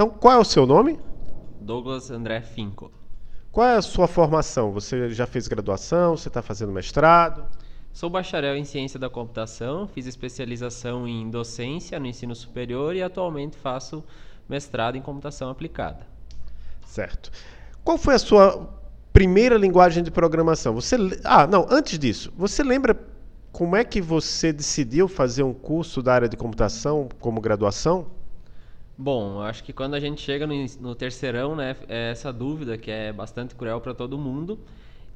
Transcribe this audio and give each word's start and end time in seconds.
Então, 0.00 0.08
qual 0.08 0.32
é 0.32 0.38
o 0.38 0.44
seu 0.44 0.64
nome? 0.64 0.98
Douglas 1.60 2.10
André 2.10 2.40
Finco. 2.40 2.90
Qual 3.52 3.66
é 3.66 3.76
a 3.76 3.82
sua 3.82 4.08
formação? 4.08 4.72
Você 4.72 5.10
já 5.10 5.26
fez 5.26 5.46
graduação? 5.46 6.16
Você 6.16 6.28
está 6.28 6.40
fazendo 6.40 6.72
mestrado? 6.72 7.44
Sou 7.92 8.08
bacharel 8.08 8.56
em 8.56 8.64
ciência 8.64 8.98
da 8.98 9.10
computação, 9.10 9.86
fiz 9.86 10.06
especialização 10.06 11.06
em 11.06 11.28
docência 11.28 12.00
no 12.00 12.06
ensino 12.06 12.34
superior 12.34 12.96
e 12.96 13.02
atualmente 13.02 13.58
faço 13.58 14.02
mestrado 14.48 14.96
em 14.96 15.02
computação 15.02 15.50
aplicada. 15.50 16.06
Certo. 16.86 17.30
Qual 17.84 17.98
foi 17.98 18.14
a 18.14 18.18
sua 18.18 18.70
primeira 19.12 19.58
linguagem 19.58 20.02
de 20.02 20.10
programação? 20.10 20.72
Você 20.72 20.96
Ah, 21.24 21.46
não, 21.46 21.66
antes 21.68 21.98
disso, 21.98 22.32
você 22.34 22.62
lembra 22.62 22.98
como 23.52 23.76
é 23.76 23.84
que 23.84 24.00
você 24.00 24.50
decidiu 24.50 25.06
fazer 25.08 25.42
um 25.42 25.52
curso 25.52 26.02
da 26.02 26.14
área 26.14 26.28
de 26.30 26.38
computação 26.38 27.06
como 27.20 27.38
graduação? 27.38 28.18
Bom, 29.02 29.40
acho 29.40 29.64
que 29.64 29.72
quando 29.72 29.94
a 29.94 29.98
gente 29.98 30.20
chega 30.20 30.46
no, 30.46 30.54
no 30.78 30.94
terceirão, 30.94 31.56
né, 31.56 31.74
é 31.88 32.10
essa 32.10 32.30
dúvida 32.30 32.76
que 32.76 32.90
é 32.90 33.10
bastante 33.10 33.54
cruel 33.54 33.80
para 33.80 33.94
todo 33.94 34.18
mundo. 34.18 34.58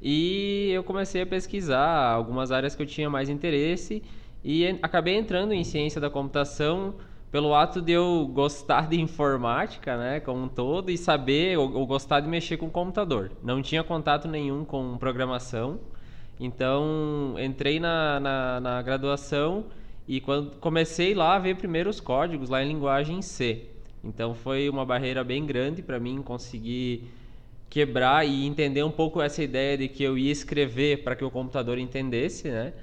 E 0.01 0.71
eu 0.73 0.83
comecei 0.83 1.21
a 1.21 1.25
pesquisar 1.25 2.11
algumas 2.11 2.51
áreas 2.51 2.73
que 2.73 2.81
eu 2.81 2.87
tinha 2.87 3.11
mais 3.11 3.29
interesse 3.29 4.01
e 4.43 4.65
acabei 4.81 5.15
entrando 5.15 5.53
em 5.53 5.63
ciência 5.63 6.01
da 6.01 6.09
computação 6.09 6.95
pelo 7.31 7.53
ato 7.53 7.79
de 7.79 7.91
eu 7.91 8.27
gostar 8.33 8.89
de 8.89 8.99
informática, 8.99 9.95
né, 9.95 10.19
como 10.19 10.45
um 10.45 10.47
todo, 10.47 10.89
e 10.89 10.97
saber 10.97 11.55
ou, 11.59 11.71
ou 11.71 11.85
gostar 11.85 12.21
de 12.21 12.27
mexer 12.27 12.57
com 12.57 12.67
computador. 12.67 13.33
Não 13.43 13.61
tinha 13.61 13.83
contato 13.83 14.27
nenhum 14.27 14.65
com 14.65 14.97
programação, 14.97 15.79
então 16.39 17.35
entrei 17.37 17.79
na, 17.79 18.19
na, 18.19 18.59
na 18.59 18.81
graduação 18.81 19.65
e 20.07 20.19
quando 20.19 20.55
comecei 20.57 21.13
lá 21.13 21.35
a 21.35 21.39
ver 21.39 21.55
primeiro 21.55 21.87
os 21.87 21.99
códigos 21.99 22.49
lá 22.49 22.63
em 22.63 22.67
linguagem 22.67 23.21
C. 23.21 23.74
Então 24.05 24.35
foi 24.35 24.69
uma 24.69 24.85
barreira 24.85 25.23
bem 25.23 25.45
grande 25.45 25.81
para 25.81 25.99
mim 25.99 26.21
conseguir 26.21 27.09
quebrar 27.69 28.25
e 28.25 28.45
entender 28.45 28.83
um 28.83 28.91
pouco 28.91 29.21
essa 29.21 29.43
ideia 29.43 29.77
de 29.77 29.87
que 29.87 30.03
eu 30.03 30.17
ia 30.17 30.31
escrever 30.31 31.03
para 31.03 31.15
que 31.15 31.25
o 31.25 31.31
computador 31.31 31.77
entendesse, 31.77 32.49
né? 32.49 32.73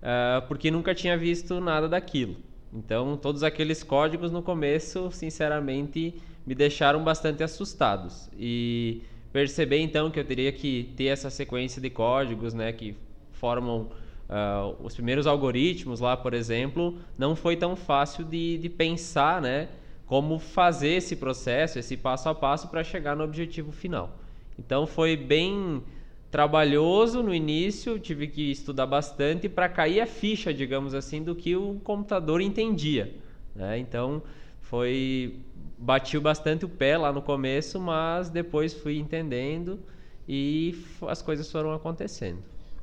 Uh, 0.00 0.46
porque 0.46 0.70
nunca 0.70 0.94
tinha 0.94 1.16
visto 1.16 1.60
nada 1.60 1.88
daquilo. 1.88 2.36
Então, 2.72 3.16
todos 3.16 3.42
aqueles 3.42 3.82
códigos 3.82 4.30
no 4.30 4.42
começo, 4.42 5.10
sinceramente, 5.10 6.14
me 6.46 6.54
deixaram 6.54 7.02
bastante 7.02 7.42
assustados. 7.42 8.28
E 8.38 9.02
perceber 9.32 9.80
então 9.80 10.10
que 10.10 10.20
eu 10.20 10.24
teria 10.24 10.52
que 10.52 10.92
ter 10.96 11.06
essa 11.06 11.30
sequência 11.30 11.80
de 11.80 11.90
códigos, 11.90 12.54
né, 12.54 12.72
que 12.72 12.94
formam 13.32 13.88
uh, 14.28 14.76
os 14.82 14.94
primeiros 14.94 15.26
algoritmos 15.26 16.00
lá, 16.00 16.16
por 16.16 16.34
exemplo, 16.34 16.98
não 17.16 17.34
foi 17.34 17.56
tão 17.56 17.74
fácil 17.74 18.24
de, 18.24 18.58
de 18.58 18.68
pensar, 18.68 19.40
né, 19.40 19.68
como 20.08 20.38
fazer 20.38 20.88
esse 20.88 21.14
processo, 21.14 21.78
esse 21.78 21.96
passo 21.96 22.30
a 22.30 22.34
passo 22.34 22.68
para 22.68 22.82
chegar 22.82 23.14
no 23.14 23.22
objetivo 23.22 23.70
final. 23.70 24.16
Então 24.58 24.86
foi 24.86 25.16
bem 25.16 25.82
trabalhoso 26.30 27.22
no 27.22 27.34
início, 27.34 27.98
tive 27.98 28.26
que 28.26 28.50
estudar 28.50 28.86
bastante 28.86 29.48
para 29.48 29.68
cair 29.68 30.00
a 30.00 30.06
ficha, 30.06 30.52
digamos 30.52 30.94
assim, 30.94 31.22
do 31.22 31.34
que 31.34 31.54
o 31.54 31.78
computador 31.84 32.40
entendia. 32.40 33.14
Né? 33.54 33.78
Então 33.78 34.22
foi 34.62 35.36
bati 35.76 36.18
bastante 36.18 36.64
o 36.64 36.68
pé 36.68 36.96
lá 36.96 37.12
no 37.12 37.20
começo, 37.20 37.78
mas 37.78 38.30
depois 38.30 38.72
fui 38.72 38.98
entendendo 38.98 39.78
e 40.26 40.74
as 41.06 41.20
coisas 41.20 41.52
foram 41.52 41.72
acontecendo. 41.72 42.38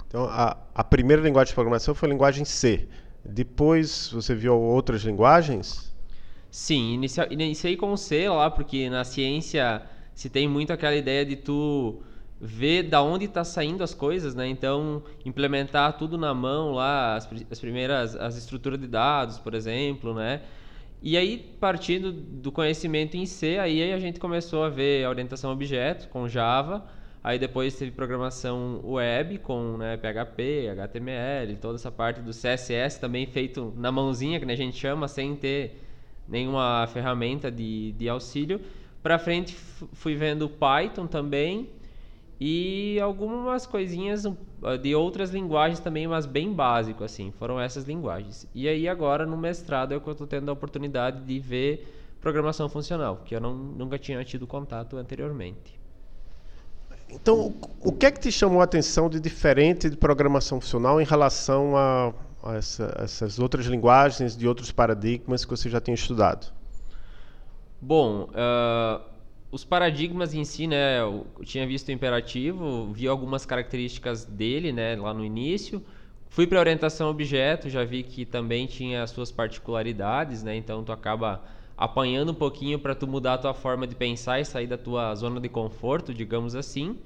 Então 0.07 0.25
a, 0.25 0.55
a 0.75 0.83
primeira 0.83 1.23
linguagem 1.23 1.49
de 1.49 1.55
programação 1.55 1.95
foi 1.95 2.07
a 2.07 2.11
linguagem 2.11 2.45
C. 2.45 2.87
Depois 3.23 4.09
você 4.09 4.35
viu 4.35 4.55
outras 4.55 5.01
linguagens? 5.01 5.94
Sim, 6.55 6.93
inicia, 6.93 7.27
iniciei 7.29 7.75
com 7.75 7.97
C 7.97 8.29
lá, 8.29 8.49
porque 8.49 8.89
na 8.89 9.03
ciência 9.03 9.81
se 10.13 10.29
tem 10.29 10.47
muito 10.47 10.71
aquela 10.71 10.95
ideia 10.95 11.25
de 11.25 11.35
tu 11.35 12.01
ver 12.39 12.83
da 12.83 13.01
onde 13.01 13.25
está 13.25 13.43
saindo 13.43 13.83
as 13.83 13.93
coisas, 13.93 14.33
né? 14.33 14.47
Então, 14.47 15.03
implementar 15.25 15.97
tudo 15.97 16.17
na 16.17 16.33
mão 16.33 16.71
lá, 16.71 17.15
as, 17.17 17.27
as, 17.51 17.59
primeiras, 17.59 18.15
as 18.15 18.37
estruturas 18.37 18.79
de 18.79 18.87
dados, 18.87 19.37
por 19.37 19.53
exemplo, 19.53 20.13
né? 20.13 20.43
E 21.01 21.17
aí, 21.17 21.37
partindo 21.59 22.13
do 22.13 22.53
conhecimento 22.53 23.17
em 23.17 23.25
C, 23.25 23.59
aí 23.59 23.91
a 23.91 23.99
gente 23.99 24.17
começou 24.17 24.63
a 24.63 24.69
ver 24.69 25.03
a 25.03 25.09
orientação 25.09 25.49
a 25.49 25.53
objetos 25.53 26.05
com 26.05 26.25
Java, 26.25 26.85
aí 27.21 27.37
depois 27.37 27.75
teve 27.75 27.91
programação 27.91 28.79
web 28.81 29.39
com 29.39 29.75
né, 29.75 29.97
PHP, 29.97 30.69
HTML, 30.69 31.57
toda 31.57 31.75
essa 31.75 31.91
parte 31.91 32.21
do 32.21 32.31
CSS 32.31 32.97
também 32.97 33.25
feito 33.25 33.73
na 33.75 33.91
mãozinha, 33.91 34.39
que 34.39 34.49
a 34.49 34.55
gente 34.55 34.77
chama, 34.77 35.09
sem 35.09 35.35
ter 35.35 35.81
nenhuma 36.27 36.87
ferramenta 36.87 37.51
de, 37.51 37.93
de 37.93 38.09
auxílio. 38.09 38.61
Para 39.01 39.19
frente 39.19 39.55
fui 39.93 40.15
vendo 40.15 40.49
Python 40.49 41.07
também 41.07 41.69
e 42.39 42.99
algumas 42.99 43.65
coisinhas 43.65 44.25
de 44.81 44.95
outras 44.95 45.29
linguagens 45.31 45.79
também, 45.79 46.07
mas 46.07 46.25
bem 46.25 46.51
básico 46.51 47.03
assim. 47.03 47.31
Foram 47.31 47.59
essas 47.59 47.85
linguagens. 47.85 48.47
E 48.53 48.67
aí 48.67 48.87
agora 48.87 49.25
no 49.25 49.37
mestrado 49.37 49.93
é 49.93 49.99
que 49.99 50.07
eu 50.07 50.11
estou 50.11 50.27
tendo 50.27 50.49
a 50.49 50.53
oportunidade 50.53 51.21
de 51.21 51.39
ver 51.39 51.87
programação 52.19 52.67
funcional, 52.67 53.21
que 53.23 53.35
eu 53.35 53.39
não, 53.39 53.53
nunca 53.53 53.99
tinha 53.99 54.23
tido 54.25 54.47
contato 54.47 54.97
anteriormente. 54.97 55.79
Então, 57.07 57.53
o 57.79 57.91
que 57.91 58.07
é 58.07 58.11
que 58.11 58.19
te 58.19 58.31
chamou 58.31 58.61
a 58.61 58.63
atenção 58.63 59.07
de 59.09 59.19
diferente 59.19 59.89
de 59.89 59.95
programação 59.95 60.59
funcional 60.59 60.99
em 60.99 61.05
relação 61.05 61.77
a, 61.77 62.13
essa, 62.53 62.93
essas 62.99 63.39
outras 63.39 63.65
linguagens, 63.65 64.35
de 64.35 64.47
outros 64.47 64.71
paradigmas 64.71 65.45
que 65.45 65.51
você 65.51 65.69
já 65.69 65.79
tinha 65.79 65.95
estudado? 65.95 66.53
Bom, 67.81 68.29
uh, 68.31 69.01
os 69.51 69.63
paradigmas 69.63 70.33
em 70.33 70.43
si, 70.43 70.67
né, 70.67 70.99
eu 70.99 71.27
tinha 71.43 71.65
visto 71.65 71.87
o 71.87 71.91
imperativo, 71.91 72.91
vi 72.91 73.07
algumas 73.07 73.45
características 73.45 74.25
dele, 74.25 74.71
né, 74.71 74.95
lá 74.95 75.13
no 75.13 75.23
início. 75.23 75.83
Fui 76.27 76.45
para 76.45 76.59
orientação 76.59 77.09
objeto, 77.09 77.69
já 77.69 77.83
vi 77.83 78.03
que 78.03 78.25
também 78.25 78.67
tinha 78.67 79.03
as 79.03 79.11
suas 79.11 79.31
particularidades, 79.31 80.43
né, 80.43 80.55
então 80.55 80.83
tu 80.83 80.91
acaba 80.91 81.43
apanhando 81.77 82.31
um 82.31 82.35
pouquinho 82.35 82.79
para 82.79 82.95
tu 82.95 83.07
mudar 83.07 83.35
a 83.35 83.37
tua 83.37 83.53
forma 83.53 83.85
de 83.85 83.95
pensar 83.95 84.39
e 84.39 84.45
sair 84.45 84.67
da 84.67 84.77
tua 84.77 85.13
zona 85.15 85.39
de 85.39 85.49
conforto, 85.49 86.13
digamos 86.13 86.55
assim. 86.55 86.97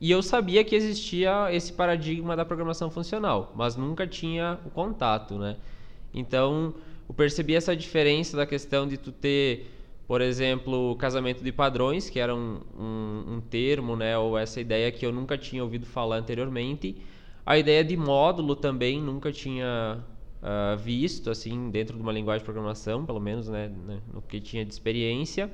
E 0.00 0.10
eu 0.10 0.22
sabia 0.22 0.62
que 0.64 0.74
existia 0.76 1.52
esse 1.52 1.72
paradigma 1.72 2.36
da 2.36 2.44
programação 2.44 2.90
funcional, 2.90 3.52
mas 3.56 3.76
nunca 3.76 4.06
tinha 4.06 4.58
o 4.64 4.70
contato, 4.70 5.36
né? 5.36 5.56
Então, 6.14 6.74
eu 7.08 7.14
percebi 7.14 7.54
essa 7.54 7.74
diferença 7.76 8.36
da 8.36 8.46
questão 8.46 8.86
de 8.86 8.96
tu 8.96 9.10
ter 9.10 9.66
por 10.08 10.22
exemplo, 10.22 10.96
casamento 10.96 11.44
de 11.44 11.52
padrões, 11.52 12.08
que 12.08 12.18
era 12.18 12.34
um, 12.34 12.62
um, 12.78 13.34
um, 13.34 13.40
termo, 13.42 13.94
né, 13.94 14.16
ou 14.16 14.38
essa 14.38 14.58
ideia 14.58 14.90
que 14.90 15.04
eu 15.04 15.12
nunca 15.12 15.36
tinha 15.36 15.62
ouvido 15.62 15.84
falar 15.84 16.16
anteriormente. 16.16 16.96
A 17.44 17.58
ideia 17.58 17.84
de 17.84 17.94
módulo 17.94 18.56
também 18.56 19.02
nunca 19.02 19.30
tinha 19.30 19.98
uh, 20.42 20.78
visto, 20.78 21.30
assim, 21.30 21.70
dentro 21.70 21.94
de 21.94 22.02
uma 22.02 22.10
linguagem 22.10 22.38
de 22.38 22.44
programação, 22.46 23.04
pelo 23.04 23.20
menos, 23.20 23.50
né, 23.50 23.70
né 23.86 23.98
no 24.10 24.22
que 24.22 24.40
tinha 24.40 24.64
de 24.64 24.72
experiência. 24.72 25.50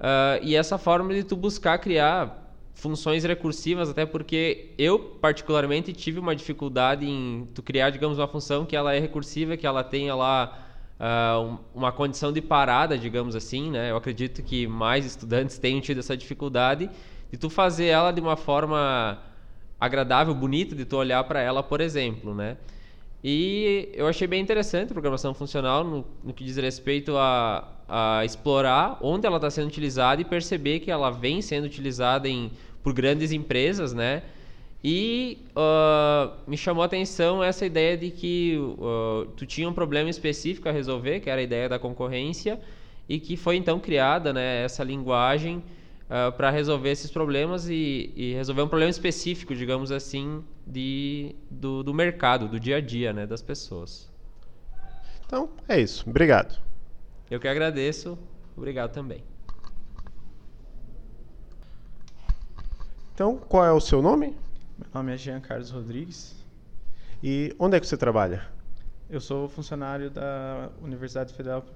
Uh, 0.00 0.42
e 0.42 0.56
essa 0.56 0.76
forma 0.76 1.14
de 1.14 1.22
tu 1.22 1.36
buscar 1.36 1.78
criar 1.78 2.47
funções 2.78 3.24
recursivas, 3.24 3.90
até 3.90 4.06
porque 4.06 4.70
eu 4.78 5.00
particularmente 5.20 5.92
tive 5.92 6.20
uma 6.20 6.34
dificuldade 6.34 7.04
em 7.04 7.46
tu 7.52 7.60
criar, 7.60 7.90
digamos, 7.90 8.18
uma 8.18 8.28
função 8.28 8.64
que 8.64 8.76
ela 8.76 8.94
é 8.94 9.00
recursiva, 9.00 9.56
que 9.56 9.66
ela 9.66 9.82
tenha 9.82 10.14
lá 10.14 10.64
uh, 11.00 11.58
uma 11.74 11.90
condição 11.90 12.32
de 12.32 12.40
parada, 12.40 12.96
digamos 12.96 13.34
assim, 13.34 13.68
né? 13.68 13.90
Eu 13.90 13.96
acredito 13.96 14.44
que 14.44 14.68
mais 14.68 15.04
estudantes 15.04 15.58
tenham 15.58 15.80
tido 15.80 15.98
essa 15.98 16.16
dificuldade 16.16 16.88
de 17.32 17.36
tu 17.36 17.50
fazer 17.50 17.86
ela 17.86 18.12
de 18.12 18.20
uma 18.20 18.36
forma 18.36 19.18
agradável, 19.80 20.32
bonita, 20.32 20.76
de 20.76 20.84
tu 20.84 20.96
olhar 20.96 21.24
para 21.24 21.40
ela, 21.40 21.64
por 21.64 21.80
exemplo, 21.80 22.32
né? 22.32 22.56
E 23.24 23.88
eu 23.94 24.06
achei 24.06 24.28
bem 24.28 24.40
interessante 24.40 24.90
a 24.90 24.92
programação 24.92 25.34
funcional 25.34 25.82
no, 25.82 26.04
no 26.22 26.32
que 26.32 26.44
diz 26.44 26.56
respeito 26.56 27.16
a, 27.16 27.66
a 27.88 28.24
explorar 28.24 28.98
onde 29.00 29.26
ela 29.26 29.36
está 29.36 29.50
sendo 29.50 29.66
utilizada 29.66 30.22
e 30.22 30.24
perceber 30.24 30.78
que 30.78 30.88
ela 30.88 31.10
vem 31.10 31.42
sendo 31.42 31.64
utilizada 31.64 32.28
em, 32.28 32.52
por 32.88 32.94
grandes 32.94 33.32
empresas, 33.32 33.92
né? 33.92 34.22
E 34.82 35.46
uh, 35.50 36.32
me 36.46 36.56
chamou 36.56 36.82
a 36.82 36.86
atenção 36.86 37.44
essa 37.44 37.66
ideia 37.66 37.98
de 37.98 38.10
que 38.10 38.56
uh, 38.56 39.26
tu 39.36 39.44
tinha 39.44 39.68
um 39.68 39.74
problema 39.74 40.08
específico 40.08 40.68
a 40.68 40.72
resolver, 40.72 41.20
que 41.20 41.28
era 41.28 41.38
a 41.38 41.44
ideia 41.44 41.68
da 41.68 41.78
concorrência, 41.78 42.58
e 43.06 43.20
que 43.20 43.36
foi 43.36 43.56
então 43.56 43.78
criada 43.78 44.32
né, 44.32 44.64
essa 44.64 44.82
linguagem 44.82 45.58
uh, 45.58 45.62
ah, 46.08 46.32
para 46.32 46.50
resolver 46.50 46.90
esses 46.90 47.10
problemas 47.10 47.68
e, 47.68 48.12
e, 48.16 48.32
resolver 48.34 48.62
um 48.62 48.68
problema 48.68 48.90
específico, 48.90 49.54
digamos 49.54 49.90
assim, 49.90 50.42
de, 50.66 51.34
do, 51.50 51.82
do 51.82 51.92
mercado, 51.92 52.48
do 52.48 52.58
dia 52.58 52.76
a 52.76 52.80
dia 52.80 53.12
né, 53.12 53.26
das 53.26 53.42
pessoas. 53.42 54.10
Então, 55.26 55.50
é 55.68 55.78
isso. 55.78 56.08
Obrigado. 56.08 56.58
Eu 57.30 57.40
que 57.40 57.48
agradeço. 57.48 58.18
Obrigado 58.56 58.92
também. 58.92 59.22
Então, 63.18 63.36
qual 63.36 63.64
é 63.64 63.72
o 63.72 63.80
seu 63.80 64.00
nome? 64.00 64.28
Meu 64.78 64.88
nome 64.94 65.12
é 65.12 65.16
Jean 65.16 65.40
Carlos 65.40 65.72
Rodrigues. 65.72 66.36
E 67.20 67.52
onde 67.58 67.76
é 67.76 67.80
que 67.80 67.86
você 67.88 67.96
trabalha? 67.96 68.48
Eu 69.10 69.20
sou 69.20 69.48
funcionário 69.48 70.08
da 70.08 70.70
Universidade 70.80 71.34
Federal 71.34 71.66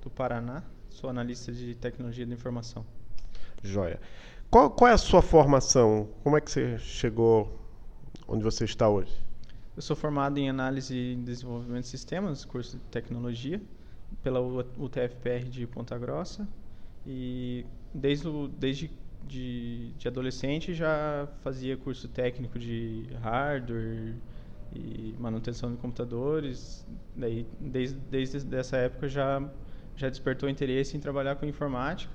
do 0.00 0.08
Paraná, 0.08 0.62
sou 0.88 1.10
analista 1.10 1.50
de 1.50 1.74
tecnologia 1.74 2.24
da 2.24 2.32
informação. 2.32 2.86
Joia. 3.64 4.00
Qual, 4.48 4.70
qual 4.70 4.92
é 4.92 4.94
a 4.94 4.96
sua 4.96 5.20
formação? 5.20 6.08
Como 6.22 6.36
é 6.36 6.40
que 6.40 6.52
você 6.52 6.78
chegou 6.78 7.52
onde 8.28 8.44
você 8.44 8.64
está 8.64 8.88
hoje? 8.88 9.12
Eu 9.74 9.82
sou 9.82 9.96
formado 9.96 10.38
em 10.38 10.48
análise 10.48 10.94
e 10.94 11.16
desenvolvimento 11.16 11.82
de 11.82 11.88
sistemas, 11.88 12.44
curso 12.44 12.76
de 12.76 12.82
tecnologia, 12.92 13.60
pela 14.22 14.40
UTFPR 14.40 15.48
de 15.50 15.66
Ponta 15.66 15.98
Grossa. 15.98 16.46
E 17.04 17.66
desde, 17.92 18.28
o, 18.28 18.46
desde 18.46 18.88
de, 19.26 19.92
de 19.92 20.08
adolescente 20.08 20.74
já 20.74 21.28
fazia 21.42 21.76
curso 21.76 22.08
técnico 22.08 22.58
de 22.58 23.08
hardware 23.20 24.14
e 24.74 25.14
manutenção 25.18 25.70
de 25.70 25.76
computadores. 25.76 26.86
Daí, 27.14 27.46
desde, 27.60 27.98
desde 28.10 28.56
essa 28.56 28.76
época 28.76 29.08
já, 29.08 29.42
já 29.96 30.08
despertou 30.08 30.48
interesse 30.48 30.96
em 30.96 31.00
trabalhar 31.00 31.36
com 31.36 31.46
informática. 31.46 32.12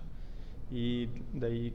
E 0.71 1.09
daí 1.33 1.73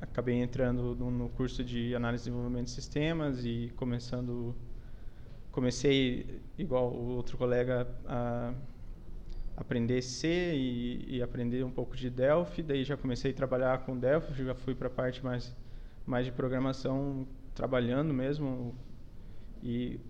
acabei 0.00 0.40
entrando 0.40 0.94
no, 0.94 1.10
no 1.10 1.28
curso 1.30 1.64
de 1.64 1.94
análise 1.94 2.22
e 2.22 2.30
desenvolvimento 2.30 2.66
de 2.66 2.72
sistemas 2.72 3.44
e 3.44 3.72
começando 3.76 4.54
comecei 5.52 6.40
igual 6.58 6.90
o 6.90 7.14
outro 7.14 7.36
colega 7.36 7.86
a 8.06 8.54
aprender 9.62 10.02
C 10.02 10.28
e, 10.54 11.16
e, 11.16 11.22
aprender 11.22 11.64
um 11.64 11.70
pouco 11.70 11.96
de 11.96 12.10
Delphi, 12.10 12.62
daí 12.62 12.84
já 12.84 12.96
comecei 12.96 13.30
a 13.30 13.34
trabalhar 13.34 13.78
com 13.84 13.96
Delphi, 13.96 14.44
já 14.44 14.54
fui 14.54 14.74
para 14.74 14.88
a 14.88 14.90
parte 14.90 15.24
mais 15.24 15.54
mais 16.04 16.26
de 16.26 16.32
programação, 16.32 17.26
trabalhando 17.54 18.12
mesmo. 18.12 18.74
E 19.62 20.00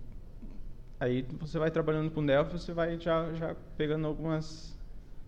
aí 0.99 1.22
você 1.38 1.58
vai 1.58 1.70
trabalhando 1.70 2.10
com 2.10 2.25
Delphi, 2.25 2.52
você 2.52 2.72
vai 2.72 2.99
já 2.99 3.32
já 3.34 3.54
pegando 3.76 4.06
algumas 4.06 4.76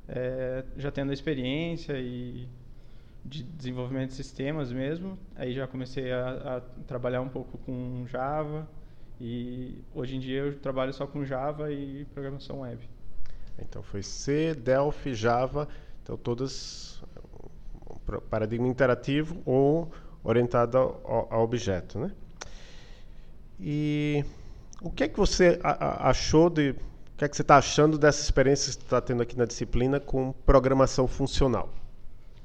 é, 0.08 0.64
já 0.76 0.90
tendo 0.90 1.12
experiência 1.12 1.98
e 1.98 2.48
de 3.24 3.42
desenvolvimento 3.42 4.10
de 4.10 4.16
sistemas 4.16 4.72
mesmo. 4.72 5.18
Aí 5.36 5.52
já 5.54 5.66
comecei 5.66 6.12
a, 6.12 6.56
a 6.56 6.60
trabalhar 6.86 7.20
um 7.20 7.28
pouco 7.28 7.58
com 7.58 8.06
Java 8.06 8.68
e 9.20 9.78
hoje 9.94 10.16
em 10.16 10.20
dia 10.20 10.40
eu 10.40 10.58
trabalho 10.58 10.92
só 10.92 11.06
com 11.06 11.24
Java 11.24 11.70
e 11.70 12.06
programação 12.06 12.60
web. 12.60 12.94
Então 13.58 13.82
foi 13.82 14.02
C, 14.02 14.54
Delphi, 14.54 15.14
Java, 15.14 15.68
então 16.02 16.16
todas 16.16 17.02
paradigma 18.28 18.66
interativo 18.66 19.40
ou 19.46 19.90
orientado 20.22 20.78
ao, 20.78 21.42
objeto, 21.42 21.98
né? 21.98 22.10
E 23.60 24.24
o 24.82 24.90
que 24.90 25.04
é 25.04 25.08
que 25.08 25.16
você 25.16 25.58
achou 25.62 26.50
de, 26.50 26.70
o 26.70 27.16
que 27.16 27.24
é 27.24 27.28
que 27.28 27.36
você 27.36 27.42
está 27.42 27.56
achando 27.56 27.96
dessa 27.96 28.20
experiência 28.22 28.72
que 28.72 28.80
você 28.80 28.84
está 28.86 29.00
tendo 29.00 29.22
aqui 29.22 29.36
na 29.36 29.44
disciplina 29.44 30.00
com 30.00 30.32
programação 30.44 31.06
funcional? 31.06 31.72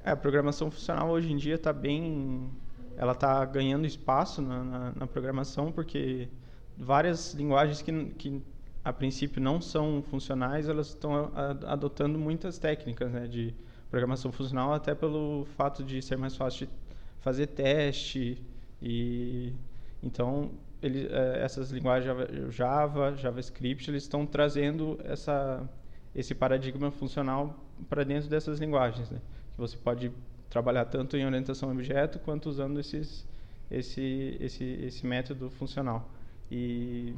É, 0.04 0.12
a 0.12 0.16
programação 0.16 0.70
funcional 0.70 1.10
hoje 1.10 1.32
em 1.32 1.38
dia 1.38 1.56
está 1.56 1.74
bem, 1.74 2.50
ela 2.96 3.14
está 3.14 3.44
ganhando 3.46 3.86
espaço 3.86 4.42
na, 4.42 4.64
na, 4.64 4.92
na, 4.96 5.08
programação 5.08 5.72
porque 5.72 6.30
várias 6.78 7.34
linguagens 7.34 7.82
que, 7.82 8.06
que 8.12 8.42
a 8.84 8.94
princípio 8.94 9.42
não 9.42 9.60
são 9.60 10.02
funcionais, 10.02 10.70
elas 10.70 10.88
estão 10.88 11.32
adotando 11.68 12.18
muitas 12.18 12.58
técnicas 12.58 13.12
né, 13.12 13.28
de 13.28 13.54
programação 13.90 14.32
funcional, 14.32 14.74
até 14.74 14.96
pelo 14.96 15.46
fato 15.58 15.84
de 15.84 16.02
ser 16.02 16.18
mais 16.18 16.36
fácil 16.36 16.68
de 16.68 16.74
fazer 17.20 17.48
teste. 17.48 18.42
E 18.82 19.54
então 20.02 20.52
ele, 20.82 21.08
é, 21.12 21.44
essas 21.44 21.72
linguagens 21.72 22.16
Java, 22.50 23.16
JavaScript, 23.16 23.90
eles 23.90 24.04
estão 24.04 24.26
trazendo 24.26 24.98
essa, 25.04 25.68
esse 26.16 26.34
paradigma 26.34 26.90
funcional 26.92 27.60
para 27.90 28.04
dentro 28.04 28.30
dessas 28.30 28.60
linguagens, 28.60 29.10
né? 29.10 29.20
que 29.54 29.60
você 29.60 29.78
pode 29.78 30.12
trabalhar 30.50 30.86
tanto 30.86 31.18
em 31.18 31.26
orientação 31.26 31.70
a 31.70 31.72
objeto 31.74 32.18
quanto 32.20 32.50
usando 32.50 32.80
esses, 32.80 33.28
esse, 33.70 34.38
esse, 34.40 34.64
esse 34.64 35.06
método 35.06 35.50
funcional. 35.50 36.10
E 36.50 37.14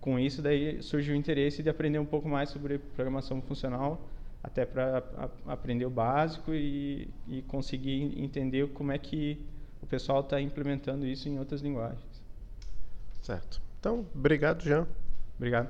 com 0.00 0.18
isso 0.18 0.40
daí 0.40 0.82
surgiu 0.82 1.14
o 1.14 1.16
interesse 1.16 1.62
de 1.62 1.68
aprender 1.68 1.98
um 1.98 2.06
pouco 2.06 2.28
mais 2.28 2.48
sobre 2.48 2.78
programação 2.78 3.40
funcional, 3.42 4.00
até 4.42 4.64
para 4.64 5.02
aprender 5.46 5.84
o 5.84 5.90
básico 5.90 6.54
e, 6.54 7.08
e 7.28 7.42
conseguir 7.42 8.18
entender 8.18 8.68
como 8.68 8.92
é 8.92 8.98
que 8.98 9.38
o 9.82 9.86
pessoal 9.86 10.20
está 10.20 10.40
implementando 10.40 11.06
isso 11.06 11.28
em 11.28 11.38
outras 11.38 11.60
linguagens. 11.60 12.22
Certo. 13.22 13.60
Então, 13.78 14.06
obrigado, 14.14 14.62
Jean. 14.62 14.86
Obrigado. 15.36 15.68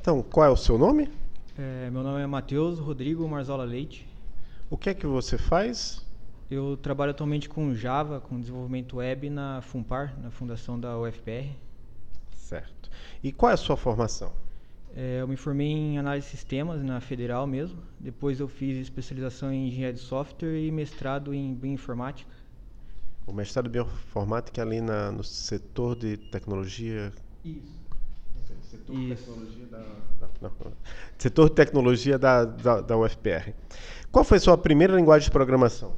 Então, 0.00 0.22
qual 0.22 0.46
é 0.46 0.50
o 0.50 0.56
seu 0.56 0.76
nome? 0.76 1.10
É, 1.58 1.88
meu 1.90 2.02
nome 2.02 2.20
é 2.20 2.26
Matheus 2.26 2.78
Rodrigo 2.78 3.26
Marzola 3.28 3.64
Leite. 3.64 4.06
O 4.68 4.76
que 4.76 4.90
é 4.90 4.94
que 4.94 5.06
você 5.06 5.38
faz? 5.38 6.03
Eu 6.50 6.76
trabalho 6.76 7.10
atualmente 7.10 7.48
com 7.48 7.74
Java, 7.74 8.20
com 8.20 8.38
desenvolvimento 8.38 8.96
web 8.96 9.30
na 9.30 9.62
FUNPAR, 9.62 10.14
na 10.20 10.30
fundação 10.30 10.78
da 10.78 10.98
UFPR. 10.98 11.50
Certo. 12.32 12.90
E 13.22 13.32
qual 13.32 13.50
é 13.50 13.54
a 13.54 13.56
sua 13.56 13.76
formação? 13.76 14.32
É, 14.96 15.20
eu 15.20 15.26
me 15.26 15.36
formei 15.36 15.66
em 15.66 15.98
análise 15.98 16.26
de 16.26 16.30
sistemas 16.30 16.82
na 16.82 17.00
Federal 17.00 17.46
mesmo. 17.46 17.82
Depois 17.98 18.38
eu 18.38 18.46
fiz 18.46 18.76
especialização 18.78 19.52
em 19.52 19.68
engenharia 19.68 19.94
de 19.94 20.00
software 20.00 20.56
e 20.56 20.70
mestrado 20.70 21.34
em 21.34 21.54
bioinformática. 21.54 22.30
O 23.26 23.32
mestrado 23.32 23.66
em 23.66 23.70
bioinformática 23.70 24.60
é 24.60 24.64
ali 24.64 24.80
na, 24.80 25.10
no 25.10 25.24
setor 25.24 25.96
de 25.96 26.16
tecnologia. 26.16 27.10
Isso. 27.44 27.82
Setor 28.70 28.96
de 28.96 29.14
tecnologia 29.14 29.66
da, 29.66 29.78
não, 30.40 30.52
não. 30.64 30.72
Setor 31.18 31.48
de 31.48 31.54
tecnologia 31.54 32.18
da, 32.18 32.44
da, 32.44 32.80
da 32.80 32.96
UFPR. 32.96 33.52
Qual 34.12 34.24
foi 34.24 34.36
a 34.36 34.40
sua 34.40 34.58
primeira 34.58 34.94
linguagem 34.94 35.24
de 35.24 35.30
programação? 35.30 35.92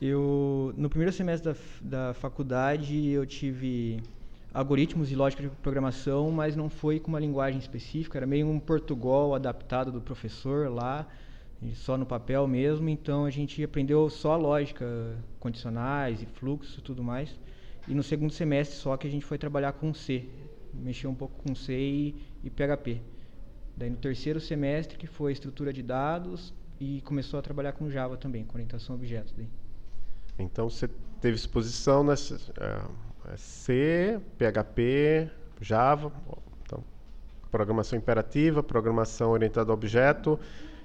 Eu, 0.00 0.74
no 0.76 0.90
primeiro 0.90 1.10
semestre 1.10 1.54
da, 1.80 2.08
da 2.08 2.14
faculdade, 2.14 3.08
eu 3.08 3.24
tive 3.24 4.02
algoritmos 4.52 5.10
e 5.10 5.14
lógica 5.14 5.42
de 5.42 5.48
programação, 5.48 6.30
mas 6.30 6.54
não 6.54 6.68
foi 6.68 7.00
com 7.00 7.08
uma 7.08 7.18
linguagem 7.18 7.58
específica, 7.58 8.18
era 8.18 8.26
meio 8.26 8.46
um 8.46 8.60
Portugal 8.60 9.34
adaptado 9.34 9.90
do 9.90 10.00
professor 10.00 10.70
lá, 10.70 11.06
só 11.74 11.96
no 11.96 12.04
papel 12.04 12.46
mesmo, 12.46 12.88
então 12.90 13.24
a 13.24 13.30
gente 13.30 13.62
aprendeu 13.64 14.10
só 14.10 14.32
a 14.32 14.36
lógica, 14.36 15.16
condicionais 15.40 16.22
e 16.22 16.26
fluxo 16.26 16.82
tudo 16.82 17.02
mais. 17.02 17.38
E 17.88 17.94
no 17.94 18.02
segundo 18.02 18.32
semestre 18.32 18.76
só 18.76 18.98
que 18.98 19.06
a 19.06 19.10
gente 19.10 19.24
foi 19.24 19.38
trabalhar 19.38 19.72
com 19.72 19.94
C, 19.94 20.28
mexer 20.74 21.06
um 21.06 21.14
pouco 21.14 21.42
com 21.42 21.54
C 21.54 21.72
e, 21.72 22.14
e 22.44 22.50
PHP. 22.50 23.00
Daí 23.74 23.88
no 23.88 23.96
terceiro 23.96 24.40
semestre 24.40 24.98
que 24.98 25.06
foi 25.06 25.32
estrutura 25.32 25.72
de 25.72 25.82
dados 25.82 26.52
e 26.78 27.00
começou 27.02 27.38
a 27.38 27.42
trabalhar 27.42 27.72
com 27.72 27.88
Java 27.88 28.18
também, 28.18 28.44
com 28.44 28.54
orientação 28.54 28.94
a 28.94 28.98
objetos. 28.98 29.32
Daí. 29.34 29.48
Então 30.38 30.68
você 30.68 30.88
teve 31.20 31.36
exposição 31.36 32.04
nessa 32.04 32.36
é, 32.60 33.36
C, 33.36 34.20
PHP, 34.38 35.30
Java, 35.60 36.12
então, 36.64 36.84
programação 37.50 37.98
imperativa, 37.98 38.62
programação 38.62 39.30
orientada 39.30 39.70
a 39.70 39.74
objeto. 39.74 40.38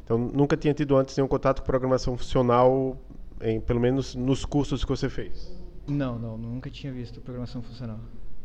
Então 0.03 0.17
nunca 0.17 0.58
tinha 0.58 0.74
tido 0.74 0.96
antes 0.98 1.15
nenhum 1.15 1.27
contato 1.27 1.60
com 1.62 1.65
programação 1.65 2.17
funcional, 2.17 2.98
em, 3.41 3.60
pelo 3.60 3.79
menos 3.79 4.15
nos 4.15 4.46
cursos 4.46 4.84
que 4.84 4.89
você 4.89 5.10
fez. 5.10 5.51
Não, 5.88 6.17
não, 6.17 6.38
nunca 6.38 6.70
tinha 6.70 6.91
visto 6.93 7.20
programação 7.22 7.62
funcional. 7.62 8.00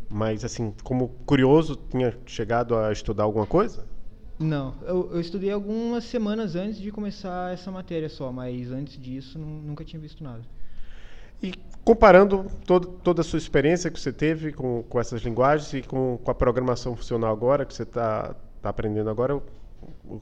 Mas 0.09 0.45
assim, 0.45 0.73
como 0.83 1.09
curioso, 1.27 1.77
tinha 1.91 2.17
chegado 2.27 2.77
a 2.77 2.93
estudar 2.93 3.25
alguma 3.25 3.47
coisa? 3.47 3.85
Não, 4.39 4.75
eu, 4.83 5.11
eu, 5.13 5.21
estudei 5.21 5.51
algumas 5.51 6.05
semanas 6.05 6.55
antes 6.55 6.79
de 6.79 6.93
começar 6.93 7.55
essa 7.55 7.71
matéria 7.71 8.09
só, 8.09 8.31
mas 8.31 8.71
antes 8.71 9.01
disso 9.01 9.39
nunca 9.39 9.83
tinha 9.83 9.99
visto 9.99 10.23
nada. 10.23 10.43
E 11.43 11.53
comparando 11.85 12.47
todo, 12.67 12.89
toda 12.89 13.21
a 13.21 13.25
sua 13.25 13.39
experiência 13.39 13.91
que 13.91 14.01
você 14.01 14.13
teve 14.13 14.53
com, 14.53 14.83
com 14.83 15.01
essas 15.01 15.23
linguagens 15.23 15.73
e 15.73 15.83
com, 15.83 16.19
com 16.23 16.31
a 16.31 16.35
programação 16.35 16.97
funcional 16.97 17.33
agora, 17.33 17.65
que 17.65 17.75
você 17.75 17.85
está 17.85 18.35
tá 18.61 18.69
aprendendo 18.69 19.09
agora, 19.09 19.37
o, 19.37 19.43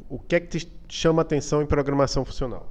o, 0.08 0.18
que 0.18 0.36
é 0.36 0.40
que 0.40 0.58
te 0.58 0.68
chama 0.88 1.22
atenção 1.22 1.62
em 1.62 1.66
programação 1.66 2.24
funcional? 2.24 2.68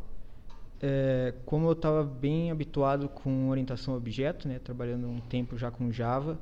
É, 0.82 1.34
como 1.46 1.68
eu 1.68 1.72
estava 1.72 2.04
bem 2.04 2.52
habituado 2.52 3.08
com 3.08 3.50
orientação 3.50 3.94
a 3.94 3.98
objeto, 3.98 4.48
né, 4.48 4.60
trabalhando 4.60 5.08
um 5.08 5.20
tempo 5.22 5.58
já 5.58 5.72
com 5.72 5.92
Java, 5.92 6.38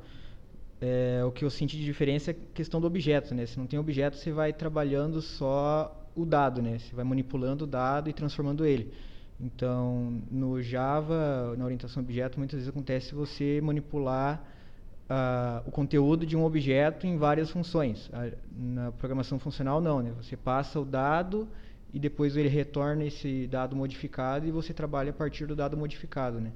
é, 0.81 1.21
o 1.23 1.31
que 1.31 1.45
eu 1.45 1.49
senti 1.49 1.77
de 1.77 1.85
diferença 1.85 2.31
é 2.31 2.33
a 2.33 2.53
questão 2.53 2.81
do 2.81 2.87
objeto. 2.87 3.35
Né? 3.35 3.45
Se 3.45 3.59
não 3.59 3.67
tem 3.67 3.79
objeto, 3.79 4.17
você 4.17 4.31
vai 4.31 4.51
trabalhando 4.51 5.21
só 5.21 5.95
o 6.15 6.25
dado, 6.25 6.61
né? 6.61 6.79
você 6.79 6.95
vai 6.95 7.05
manipulando 7.05 7.65
o 7.65 7.67
dado 7.67 8.09
e 8.09 8.13
transformando 8.13 8.65
ele. 8.65 8.91
Então, 9.41 10.21
no 10.29 10.61
Java, 10.61 11.55
na 11.57 11.65
orientação 11.65 12.01
a 12.01 12.03
objeto, 12.03 12.37
muitas 12.37 12.57
vezes 12.57 12.69
acontece 12.69 13.15
você 13.15 13.59
manipular 13.61 14.43
uh, 15.09 15.67
o 15.67 15.71
conteúdo 15.71 16.25
de 16.25 16.37
um 16.37 16.43
objeto 16.45 17.07
em 17.07 17.17
várias 17.17 17.49
funções. 17.49 18.09
na 18.55 18.91
programação 18.91 19.39
funcional, 19.39 19.81
não, 19.81 20.01
né? 20.01 20.13
Você 20.21 20.37
passa 20.37 20.79
o 20.79 20.85
dado 20.85 21.47
e 21.93 21.99
depois 21.99 22.37
ele 22.37 22.49
retorna 22.49 23.03
esse 23.03 23.47
dado 23.47 23.75
modificado 23.75 24.47
e 24.47 24.51
você 24.51 24.73
trabalha 24.73 25.09
a 25.09 25.13
partir 25.13 25.47
do 25.47 25.55
dado 25.55 25.75
modificado, 25.75 26.39
né? 26.39 26.51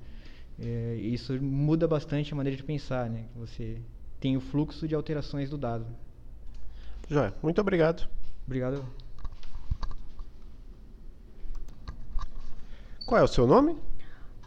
É, 0.60 0.96
isso 0.96 1.34
muda 1.42 1.88
bastante 1.88 2.32
a 2.34 2.36
maneira 2.36 2.56
de 2.56 2.64
pensar, 2.64 3.10
né? 3.10 3.26
Você 3.36 3.78
tem 4.20 4.38
o 4.38 4.42
fluxo 4.42 4.88
de 4.88 4.96
alterações 4.96 5.50
do 5.50 5.58
dado. 5.58 5.86
Joia, 7.10 7.34
muito 7.42 7.60
obrigado. 7.60 8.08
Obrigado. 8.46 8.86
Qual 13.06 13.22
é 13.22 13.24
o 13.24 13.28
seu 13.28 13.46
nome? 13.46 13.78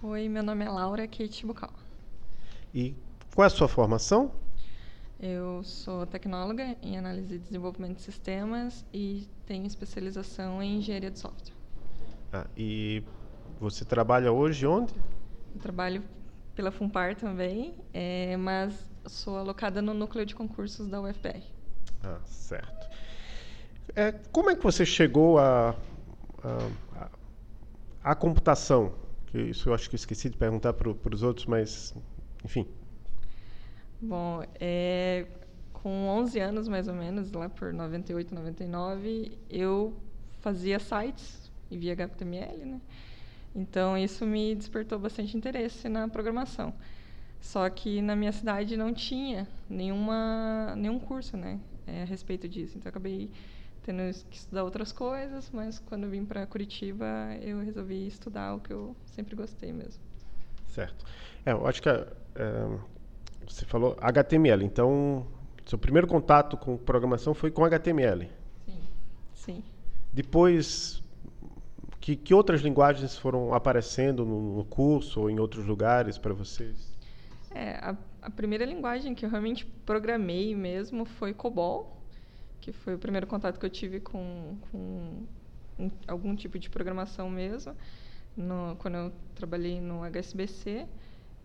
Oi, 0.03 0.29
meu 0.29 0.43
nome 0.43 0.65
é 0.65 0.69
Laura 0.69 1.07
Kate 1.07 1.47
Bucal. 1.47 1.73
E 2.75 2.93
qual 3.33 3.45
é 3.45 3.47
a 3.47 3.51
sua 3.51 3.69
formação? 3.69 4.33
Eu 5.21 5.63
sou 5.63 6.05
tecnóloga 6.07 6.77
em 6.83 6.99
análise 6.99 7.37
e 7.37 7.39
desenvolvimento 7.39 7.99
de 7.99 8.03
sistemas 8.03 8.85
e 8.93 9.29
tenho 9.47 9.65
especialização 9.65 10.61
em 10.61 10.79
engenharia 10.79 11.09
de 11.09 11.21
software. 11.21 11.55
Ah, 12.33 12.49
e 12.57 13.05
você 13.61 13.85
trabalha 13.85 14.33
hoje 14.33 14.67
onde? 14.67 14.93
Eu 15.55 15.61
trabalho 15.61 16.03
pela 16.57 16.73
Fumpar 16.73 17.15
também, 17.15 17.77
é, 17.95 18.37
mas 18.37 18.75
sou 19.07 19.39
alocada 19.39 19.81
no 19.81 19.95
núcleo 19.95 20.27
de 20.27 20.35
concursos 20.35 20.89
da 20.89 21.01
UFPR. 21.01 21.45
Ah, 22.03 22.19
certo. 22.25 22.89
É, 23.95 24.11
como 24.33 24.51
é 24.51 24.57
que 24.57 24.63
você 24.65 24.85
chegou 24.85 25.39
a, 25.39 25.77
a, 26.43 26.71
a, 26.97 27.11
a 28.03 28.15
computação? 28.15 28.95
Que 29.27 29.39
isso 29.39 29.69
eu 29.69 29.75
acho 29.75 29.89
que 29.89 29.97
esqueci 29.97 30.31
de 30.31 30.37
perguntar 30.37 30.73
para 30.73 31.15
os 31.15 31.23
outros, 31.23 31.47
mas 31.47 31.95
enfim. 32.45 32.67
Bom, 34.01 34.43
é, 34.61 35.27
com 35.73 36.09
11 36.09 36.39
anos 36.41 36.69
mais 36.69 36.89
ou 36.89 36.95
menos, 36.95 37.33
lá 37.33 37.49
por 37.49 37.73
98, 37.73 38.35
99, 38.35 39.33
eu 39.51 39.93
fazia 40.41 40.79
sites 40.79 41.51
em 41.71 41.79
via 41.79 41.93
HTML, 41.93 42.65
né? 42.65 42.81
Então 43.55 43.99
isso 43.99 44.25
me 44.25 44.55
despertou 44.55 44.99
bastante 44.99 45.37
interesse 45.37 45.89
na 45.89 46.09
programação. 46.09 46.73
Só 47.41 47.69
que 47.71 48.03
na 48.03 48.17
minha 48.17 48.33
cidade 48.33 48.77
não 48.77 48.93
tinha 48.93 49.47
nenhuma, 49.69 50.75
nenhum 50.77 50.99
curso, 50.99 51.37
né, 51.37 51.61
é, 51.87 52.03
a 52.03 52.05
respeito 52.05 52.49
disso. 52.49 52.77
Então 52.77 52.89
eu 52.89 52.91
acabei 52.91 53.31
tendo 53.89 54.03
que 54.29 54.37
estudar 54.37 54.65
outras 54.65 54.93
coisas, 54.93 55.51
mas 55.51 55.79
quando 55.79 56.11
vim 56.11 56.23
para 56.23 56.47
Curitiba 56.47 57.07
eu 57.41 57.61
resolvi 57.61 58.07
estudar 58.07 58.55
o 58.55 58.61
que 58.61 58.71
eu 58.71 58.95
sempre 59.07 59.35
gostei 59.35 59.73
mesmo. 59.73 60.03
Certo. 60.67 61.07
É, 61.47 61.53
eu 61.53 61.67
acho 61.67 61.81
que 61.81 61.89
é, 61.89 62.07
você 63.49 63.65
falou 63.65 63.97
HTML, 63.99 64.63
então 64.63 65.27
seu 65.65 65.79
primeiro 65.79 66.07
contato 66.07 66.55
com 66.59 66.77
programação 66.77 67.33
foi 67.33 67.51
com 67.51 67.65
HTML. 67.65 68.31
Sim. 68.67 68.81
Sim. 69.33 69.65
Depois, 70.13 71.03
que, 71.99 72.15
que 72.15 72.35
outras 72.35 72.61
linguagens 72.61 73.17
foram 73.17 73.55
aparecendo 73.55 74.23
no, 74.23 74.57
no 74.57 74.65
curso 74.67 75.23
ou 75.23 75.31
em 75.31 75.39
outros 75.39 75.65
lugares 75.65 76.19
para 76.19 76.35
vocês? 76.35 76.95
É, 77.51 77.71
a, 77.77 77.97
a, 78.21 78.31
primeira 78.31 78.67
linguagem 78.67 79.15
que 79.15 79.25
eu 79.25 79.31
realmente 79.31 79.65
programei 79.65 80.55
mesmo 80.55 81.07
foi 81.07 81.33
COBOL, 81.33 81.98
que 82.61 82.73
foi 82.73 82.95
o 82.95 82.99
primeiro 82.99 83.27
contato 83.27 83.59
que 83.59 83.67
eu 83.67 83.71
tive 83.71 84.01
com, 84.01 84.57
com 84.71 85.27
um, 85.79 85.91
algum 86.07 86.35
tipo 86.35 86.59
de 86.59 86.69
programação 86.69 87.31
mesmo, 87.31 87.75
no, 88.37 88.77
quando 88.79 88.97
eu 88.97 89.13
trabalhei 89.35 89.81
no 89.81 90.03
HSBC. 90.05 90.87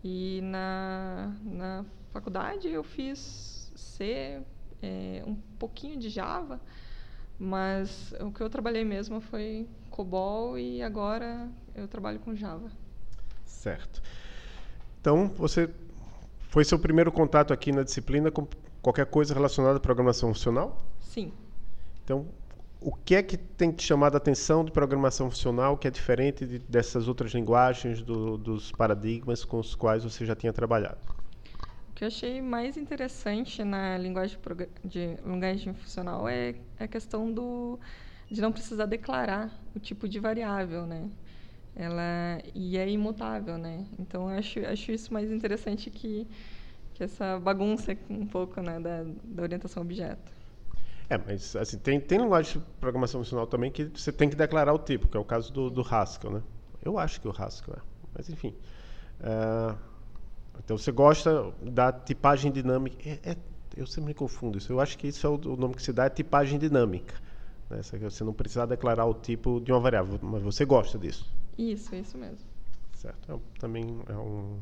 E 0.02 0.40
na, 0.42 1.34
na 1.42 1.84
faculdade 2.12 2.68
eu 2.68 2.84
fiz 2.84 3.72
C, 3.74 4.42
é, 4.82 5.22
um 5.26 5.34
pouquinho 5.58 5.98
de 5.98 6.10
Java, 6.10 6.60
mas 7.38 8.12
o 8.20 8.30
que 8.30 8.42
eu 8.42 8.50
trabalhei 8.50 8.84
mesmo 8.84 9.20
foi 9.20 9.66
COBOL 9.90 10.58
e 10.58 10.82
agora 10.82 11.48
eu 11.74 11.88
trabalho 11.88 12.18
com 12.20 12.34
Java. 12.34 12.70
Certo. 13.46 14.02
Então, 15.00 15.28
você 15.28 15.70
foi 16.50 16.64
seu 16.64 16.78
primeiro 16.78 17.10
contato 17.10 17.52
aqui 17.52 17.72
na 17.72 17.82
disciplina 17.82 18.30
com 18.30 18.46
qualquer 18.82 19.06
coisa 19.06 19.32
relacionada 19.32 19.78
à 19.78 19.80
programação 19.80 20.32
funcional? 20.32 20.84
Sim. 21.14 21.32
Então, 22.02 22.26
o 22.80 22.92
que 22.92 23.14
é 23.14 23.22
que 23.22 23.36
tem 23.36 23.70
te 23.70 23.84
chamado 23.84 24.14
a 24.14 24.18
atenção 24.18 24.64
de 24.64 24.72
programação 24.72 25.30
funcional 25.30 25.78
que 25.78 25.86
é 25.86 25.90
diferente 25.90 26.44
de, 26.44 26.58
dessas 26.58 27.06
outras 27.06 27.32
linguagens, 27.32 28.02
do, 28.02 28.36
dos 28.36 28.72
paradigmas 28.72 29.44
com 29.44 29.60
os 29.60 29.76
quais 29.76 30.02
você 30.02 30.26
já 30.26 30.34
tinha 30.34 30.52
trabalhado? 30.52 30.98
O 31.90 31.92
que 31.94 32.02
eu 32.02 32.08
achei 32.08 32.42
mais 32.42 32.76
interessante 32.76 33.62
na 33.62 33.96
linguagem 33.96 34.36
de 34.84 35.16
linguagem 35.24 35.72
funcional 35.72 36.28
é 36.28 36.56
a 36.78 36.88
questão 36.88 37.32
do 37.32 37.78
de 38.28 38.40
não 38.40 38.50
precisar 38.50 38.86
declarar 38.86 39.52
o 39.76 39.78
tipo 39.78 40.08
de 40.08 40.18
variável, 40.18 40.84
né? 40.86 41.08
Ela 41.76 42.40
e 42.54 42.76
é 42.76 42.88
imutável, 42.90 43.58
né? 43.58 43.86
Então 43.98 44.30
eu 44.30 44.38
acho 44.38 44.60
acho 44.66 44.92
isso 44.92 45.12
mais 45.14 45.30
interessante 45.30 45.90
que 45.90 46.26
que 46.94 47.04
essa 47.04 47.38
bagunça 47.40 47.96
um 48.10 48.26
pouco, 48.26 48.60
né, 48.62 48.80
da, 48.80 49.04
da 49.24 49.42
orientação 49.42 49.82
objeto. 49.82 50.32
É, 51.08 51.18
mas 51.18 51.54
assim, 51.56 51.78
tem, 51.78 52.00
tem 52.00 52.18
linguagem 52.18 52.60
de 52.60 52.66
programação 52.80 53.20
funcional 53.20 53.46
também 53.46 53.70
que 53.70 53.84
você 53.84 54.10
tem 54.10 54.28
que 54.28 54.36
declarar 54.36 54.72
o 54.72 54.78
tipo, 54.78 55.06
que 55.06 55.16
é 55.16 55.20
o 55.20 55.24
caso 55.24 55.52
do, 55.52 55.70
do 55.70 55.82
Haskell, 55.82 56.30
né? 56.30 56.42
Eu 56.82 56.98
acho 56.98 57.20
que 57.20 57.28
o 57.28 57.30
Haskell 57.36 57.74
é, 57.74 57.80
mas 58.14 58.28
enfim. 58.30 58.54
Uh, 59.20 59.76
então 60.58 60.78
você 60.78 60.90
gosta 60.92 61.52
da 61.62 61.92
tipagem 61.92 62.50
dinâmica. 62.50 62.96
É, 63.08 63.32
é, 63.32 63.36
eu 63.76 63.86
sempre 63.86 64.08
me 64.08 64.14
confundo 64.14 64.58
isso. 64.58 64.72
Eu 64.72 64.80
acho 64.80 64.96
que 64.96 65.08
isso 65.08 65.26
é 65.26 65.30
o, 65.30 65.34
o 65.34 65.56
nome 65.56 65.74
que 65.74 65.82
se 65.82 65.92
dá, 65.92 66.06
é 66.06 66.10
tipagem 66.10 66.58
dinâmica. 66.58 67.14
Né? 67.68 67.80
Você 67.82 68.24
não 68.24 68.32
precisa 68.32 68.66
declarar 68.66 69.04
o 69.04 69.14
tipo 69.14 69.60
de 69.60 69.72
uma 69.72 69.80
variável, 69.80 70.18
mas 70.22 70.42
você 70.42 70.64
gosta 70.64 70.98
disso. 70.98 71.30
Isso, 71.58 71.94
isso 71.94 72.16
mesmo. 72.16 72.46
Certo. 72.94 73.32
É, 73.32 73.60
também 73.60 74.00
é 74.08 74.16
um 74.16 74.58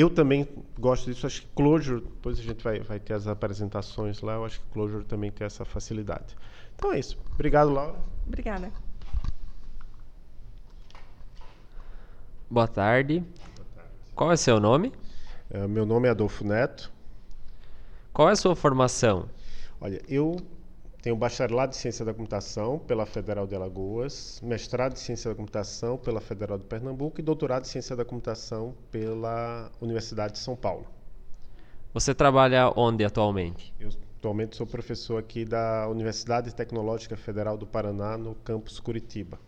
eu 0.00 0.10
também 0.10 0.48
gosto 0.78 1.12
disso. 1.12 1.26
Acho 1.26 1.42
que 1.42 1.48
Clojure, 1.54 2.00
depois 2.00 2.38
a 2.38 2.42
gente 2.42 2.62
vai, 2.64 2.80
vai 2.80 2.98
ter 2.98 3.14
as 3.14 3.26
apresentações 3.26 4.20
lá. 4.20 4.34
Eu 4.34 4.44
acho 4.44 4.60
que 4.60 4.66
Clojure 4.72 5.04
também 5.04 5.30
tem 5.30 5.46
essa 5.46 5.64
facilidade. 5.64 6.36
Então 6.74 6.92
é 6.92 6.98
isso. 6.98 7.18
Obrigado, 7.32 7.70
Laura. 7.70 7.96
Obrigada. 8.26 8.72
Boa 12.50 12.66
tarde. 12.66 13.20
Boa 13.20 13.68
tarde. 13.74 13.94
Qual 14.14 14.32
é 14.32 14.36
seu 14.36 14.58
nome? 14.58 14.92
É, 15.50 15.66
meu 15.66 15.86
nome 15.86 16.08
é 16.08 16.10
Adolfo 16.10 16.44
Neto. 16.44 16.90
Qual 18.12 18.28
é 18.28 18.32
a 18.32 18.36
sua 18.36 18.56
formação? 18.56 19.28
Olha, 19.80 20.00
eu 20.08 20.36
tenho 21.04 21.16
bacharelado 21.16 21.72
em 21.72 21.78
Ciência 21.78 22.02
da 22.02 22.14
Computação 22.14 22.78
pela 22.78 23.04
Federal 23.04 23.46
de 23.46 23.54
Alagoas, 23.54 24.40
mestrado 24.42 24.94
em 24.94 24.96
Ciência 24.96 25.30
da 25.30 25.36
Computação 25.36 25.98
pela 25.98 26.18
Federal 26.18 26.56
de 26.56 26.64
Pernambuco 26.64 27.20
e 27.20 27.22
doutorado 27.22 27.64
em 27.64 27.68
Ciência 27.68 27.94
da 27.94 28.06
Computação 28.06 28.74
pela 28.90 29.70
Universidade 29.82 30.32
de 30.32 30.38
São 30.38 30.56
Paulo. 30.56 30.86
Você 31.92 32.14
trabalha 32.14 32.72
onde 32.74 33.04
atualmente? 33.04 33.74
Eu 33.78 33.90
atualmente 34.18 34.56
sou 34.56 34.66
professor 34.66 35.18
aqui 35.18 35.44
da 35.44 35.86
Universidade 35.90 36.54
Tecnológica 36.54 37.18
Federal 37.18 37.58
do 37.58 37.66
Paraná, 37.66 38.16
no 38.16 38.34
campus 38.36 38.80
Curitiba. 38.80 39.38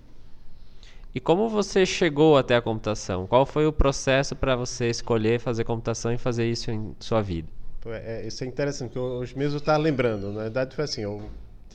E 1.14 1.18
como 1.18 1.48
você 1.48 1.86
chegou 1.86 2.36
até 2.36 2.54
a 2.54 2.60
computação? 2.60 3.26
Qual 3.26 3.46
foi 3.46 3.66
o 3.66 3.72
processo 3.72 4.36
para 4.36 4.54
você 4.54 4.90
escolher 4.90 5.40
fazer 5.40 5.64
computação 5.64 6.12
e 6.12 6.18
fazer 6.18 6.46
isso 6.50 6.70
em 6.70 6.94
sua 7.00 7.22
vida? 7.22 7.48
É, 7.86 8.26
isso 8.26 8.44
é 8.44 8.46
interessante, 8.46 8.88
porque 8.90 8.98
hoje 8.98 9.38
mesmo 9.38 9.54
eu 9.54 9.58
estava 9.58 9.78
lembrando. 9.78 10.30
Na 10.32 10.42
verdade, 10.42 10.74
foi 10.74 10.84
assim: 10.84 11.02
eu 11.02 11.22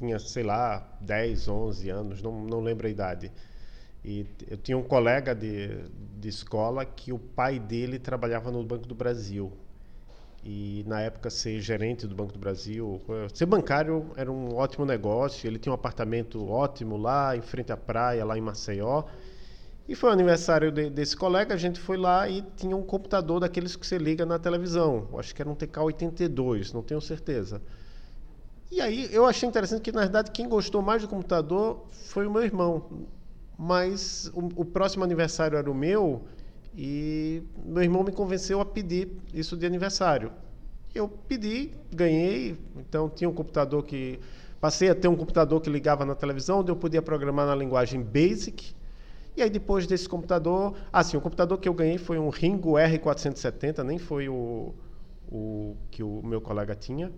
tinha, 0.01 0.17
sei 0.17 0.43
lá, 0.43 0.84
10, 1.00 1.48
11 1.48 1.89
anos, 1.89 2.22
não, 2.24 2.41
não 2.43 2.60
lembro 2.60 2.88
a 2.88 2.89
idade. 2.89 3.31
E 4.03 4.25
eu 4.50 4.58
tinha 4.58 4.75
um 4.75 4.84
colega 4.84 5.36
de, 5.36 5.77
de 6.20 6.27
escola 6.27 6.84
que 6.84 7.13
o 7.13 7.20
pai 7.20 7.60
dele 7.60 8.00
trabalhava 8.00 8.50
no 8.51 8.63
Banco 8.63 8.88
do 8.88 8.96
Brasil. 8.96 9.51
E 10.43 10.84
na 10.88 11.01
época 11.01 11.29
ser 11.29 11.60
gerente 11.60 12.08
do 12.08 12.15
Banco 12.15 12.34
do 12.34 12.39
Brasil, 12.39 13.00
ser 13.31 13.46
bancário 13.46 14.12
era 14.15 14.31
um 14.31 14.55
ótimo 14.55 14.86
negócio. 14.86 15.48
Ele 15.48 15.60
tinha 15.60 15.72
um 15.72 15.75
apartamento 15.75 16.50
ótimo 16.50 16.98
lá, 16.98 17.38
em 17.38 17.41
frente 17.41 17.72
à 17.72 17.77
praia, 17.77 18.25
lá 18.25 18.36
em 18.36 18.41
Maceió. 18.41 19.03
E 19.88 19.93
foi 19.93 20.10
o 20.10 20.13
aniversário 20.13 20.72
de, 20.72 20.89
desse 20.89 21.15
colega, 21.15 21.53
a 21.53 21.58
gente 21.58 21.79
foi 21.79 21.98
lá 21.98 22.27
e 22.27 22.41
tinha 22.55 22.75
um 22.75 22.81
computador 22.84 23.39
daqueles 23.39 23.75
que 23.75 23.86
você 23.86 24.00
liga 24.00 24.25
na 24.25 24.39
televisão. 24.39 25.08
Acho 25.20 25.36
que 25.36 25.41
era 25.41 25.50
um 25.50 25.55
TK82, 25.55 26.74
não 26.74 26.81
tenho 26.81 27.01
certeza. 27.01 27.62
E 28.72 28.80
aí 28.80 29.10
eu 29.12 29.25
achei 29.25 29.48
interessante 29.50 29.82
que, 29.82 29.92
na 29.92 30.01
verdade, 30.01 30.32
quem 30.32 30.48
gostou 30.48 30.82
mais 30.82 31.01
do 31.01 31.08
computador 31.10 31.86
foi 31.92 32.25
o 32.25 32.32
meu 32.32 32.42
irmão. 32.42 33.06
Mas 33.58 34.32
o, 34.34 34.62
o 34.62 34.66
próximo 34.66 35.04
aniversário 35.04 35.58
era 35.58 35.70
o 35.70 35.75
meu 35.75 36.24
e 36.75 37.44
meu 37.66 37.84
irmão 37.84 38.01
me 38.01 38.13
convenceu 38.13 38.62
a 38.62 38.66
pedir 38.66 39.12
isso 39.34 39.58
de 39.58 39.66
aniversário. 39.66 40.32
Eu 40.96 41.08
pedi, 41.08 41.72
ganhei, 41.94 42.58
então 42.78 43.10
tinha 43.10 43.30
um 43.30 43.34
computador 43.34 43.84
que. 43.84 44.20
Passei 44.62 44.90
a 44.90 44.96
ter 44.96 45.08
um 45.08 45.16
computador 45.16 45.60
que 45.60 45.70
ligava 45.70 46.06
na 46.06 46.13
televisão, 46.13 46.60
onde 46.60 46.72
eu 46.72 46.75
podia 46.75 47.01
programar 47.01 47.48
na 47.48 47.56
linguagem 47.56 48.01
BASIC. 48.01 48.75
E 49.36 49.42
aí 49.42 49.50
depois 49.50 49.88
desse 49.88 50.08
computador, 50.08 50.75
assim, 50.94 51.18
o 51.18 51.22
computador 51.22 51.58
que 51.58 51.68
eu 51.68 51.74
ganhei 51.74 51.98
foi 51.98 52.20
um 52.20 52.30
Ringo 52.30 52.74
R470, 52.74 53.84
nem 53.84 53.98
foi 53.98 54.30
o, 54.30 54.74
o 55.32 55.75
que 55.90 56.04
o 56.04 56.22
meu 56.24 56.40
colega 56.40 56.75
tinha. 56.75 57.12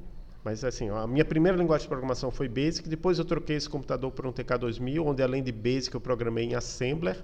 Mas 0.43 0.63
assim, 0.63 0.89
a 0.89 1.07
minha 1.07 1.23
primeira 1.23 1.57
linguagem 1.57 1.85
de 1.85 1.87
programação 1.87 2.29
foi 2.29 2.49
Basic, 2.49 2.87
depois 2.89 3.17
eu 3.17 3.23
troquei 3.23 3.55
esse 3.55 3.69
computador 3.69 4.11
por 4.11 4.27
um 4.27 4.31
TK2000, 4.33 5.01
onde 5.05 5.23
além 5.23 5.41
de 5.41 5.51
Basic 5.51 5.93
eu 5.95 6.01
programei 6.01 6.45
em 6.45 6.55
Assembler. 6.55 7.23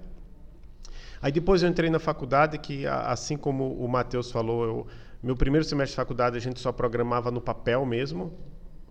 Aí 1.20 1.30
depois 1.30 1.62
eu 1.62 1.68
entrei 1.68 1.90
na 1.90 1.98
faculdade, 1.98 2.56
que 2.56 2.86
assim 2.86 3.36
como 3.36 3.74
o 3.74 3.86
Matheus 3.86 4.30
falou, 4.30 4.64
eu, 4.64 4.86
meu 5.22 5.36
primeiro 5.36 5.66
semestre 5.66 5.92
de 5.92 5.96
faculdade 5.96 6.36
a 6.38 6.40
gente 6.40 6.58
só 6.58 6.72
programava 6.72 7.30
no 7.30 7.42
papel 7.42 7.84
mesmo. 7.84 8.32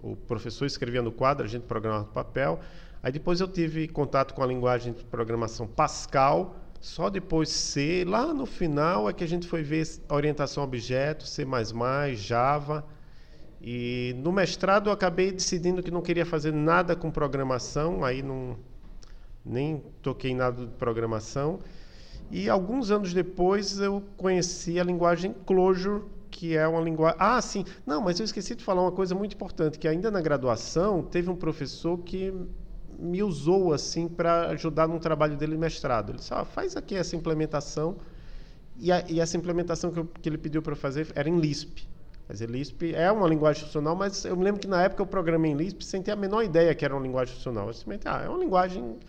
o 0.01 0.15
professor 0.15 0.65
escrevia 0.65 1.01
no 1.01 1.11
quadro, 1.11 1.43
a 1.43 1.49
gente 1.49 1.63
programava 1.63 2.05
no 2.05 2.13
papel. 2.13 2.59
Aí 3.01 3.11
depois 3.11 3.39
eu 3.39 3.47
tive 3.47 3.87
contato 3.87 4.33
com 4.33 4.43
a 4.43 4.45
linguagem 4.45 4.93
de 4.93 5.03
programação 5.05 5.65
Pascal, 5.65 6.55
só 6.79 7.09
depois 7.09 7.49
C. 7.49 8.05
Lá 8.07 8.31
no 8.33 8.45
final 8.45 9.09
é 9.09 9.13
que 9.13 9.23
a 9.23 9.27
gente 9.27 9.47
foi 9.47 9.63
ver 9.63 9.87
orientação 10.09 10.61
a 10.61 10.65
objeto, 10.65 11.25
C++, 11.25 11.45
Java. 12.15 12.85
E 13.61 14.15
no 14.23 14.31
mestrado 14.31 14.89
eu 14.89 14.93
acabei 14.93 15.31
decidindo 15.31 15.83
que 15.83 15.91
não 15.91 16.01
queria 16.01 16.25
fazer 16.25 16.53
nada 16.53 16.95
com 16.95 17.11
programação, 17.11 18.03
aí 18.03 18.21
não 18.23 18.57
nem 19.45 19.83
toquei 20.01 20.33
nada 20.33 20.65
de 20.65 20.71
programação. 20.73 21.59
E 22.31 22.47
alguns 22.47 22.91
anos 22.91 23.13
depois 23.13 23.79
eu 23.79 24.03
conheci 24.15 24.79
a 24.79 24.83
linguagem 24.83 25.33
Clojure, 25.45 26.03
que 26.29 26.55
é 26.55 26.67
uma 26.67 26.79
linguagem. 26.79 27.17
Ah, 27.19 27.41
sim. 27.41 27.65
Não, 27.85 28.01
mas 28.01 28.19
eu 28.19 28.23
esqueci 28.23 28.55
de 28.55 28.63
falar 28.63 28.81
uma 28.81 28.91
coisa 28.91 29.15
muito 29.15 29.33
importante, 29.33 29.79
que 29.79 29.87
ainda 29.87 30.11
na 30.11 30.21
graduação 30.21 31.01
teve 31.01 31.29
um 31.29 31.35
professor 31.35 31.97
que 31.97 32.33
me 32.97 33.23
usou 33.23 33.73
assim 33.73 34.07
para 34.07 34.49
ajudar 34.49 34.87
num 34.87 34.99
trabalho 34.99 35.35
dele 35.35 35.53
de 35.53 35.57
mestrado. 35.57 36.11
Ele 36.11 36.19
disse: 36.19 36.33
ah, 36.33 36.45
faz 36.45 36.77
aqui 36.77 36.95
essa 36.95 37.15
implementação. 37.15 37.97
E, 38.77 38.91
a, 38.91 39.03
e 39.09 39.19
essa 39.19 39.35
implementação 39.35 39.91
que, 39.91 39.99
eu, 39.99 40.05
que 40.05 40.29
ele 40.29 40.37
pediu 40.37 40.61
para 40.61 40.75
fazer 40.75 41.07
era 41.13 41.27
em 41.27 41.37
Lisp. 41.37 41.85
Quer 42.29 42.33
dizer, 42.33 42.49
Lisp 42.51 42.93
é 42.93 43.11
uma 43.11 43.27
linguagem 43.27 43.65
funcional, 43.65 43.95
mas 43.95 44.23
eu 44.23 44.37
me 44.37 44.43
lembro 44.43 44.61
que 44.61 44.67
na 44.67 44.83
época 44.83 45.01
eu 45.01 45.07
programei 45.07 45.51
em 45.51 45.55
Lisp 45.55 45.83
sem 45.83 45.99
ter 45.99 46.11
a 46.11 46.15
menor 46.15 46.43
ideia 46.43 46.75
que 46.75 46.85
era 46.85 46.93
uma 46.93 47.01
linguagem 47.01 47.33
funcional. 47.33 47.65
Eu 47.65 47.73
simplesmente, 47.73 48.07
ah, 48.07 48.21
é 48.23 48.29
uma 48.29 48.37
linguagem 48.37 48.83
um 48.83 48.99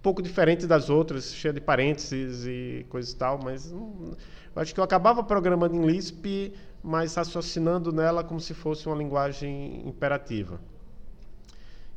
pouco 0.00 0.22
diferente 0.22 0.64
das 0.64 0.88
outras, 0.88 1.34
cheia 1.34 1.52
de 1.52 1.60
parênteses 1.60 2.46
e 2.46 2.86
coisas 2.88 3.10
e 3.10 3.16
tal, 3.16 3.40
mas 3.42 3.72
eu 3.72 4.16
acho 4.54 4.72
que 4.72 4.78
eu 4.78 4.84
acabava 4.84 5.24
programando 5.24 5.74
em 5.74 5.84
Lisp, 5.84 6.54
mas 6.80 7.16
raciocinando 7.16 7.90
nela 7.90 8.22
como 8.22 8.40
se 8.40 8.54
fosse 8.54 8.86
uma 8.86 8.94
linguagem 8.94 9.82
imperativa. 9.84 10.60